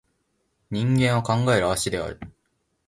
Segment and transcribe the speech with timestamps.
[0.71, 2.19] 人間は考える葦である